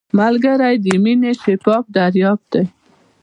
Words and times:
ملګری 0.19 0.75
د 0.83 0.87
مینې 1.03 1.31
شفاف 1.43 1.83
دریاب 1.97 2.39
دی 2.51 2.63